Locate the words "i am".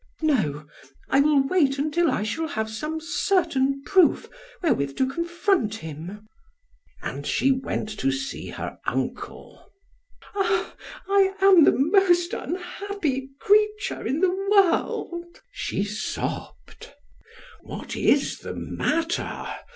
11.07-11.65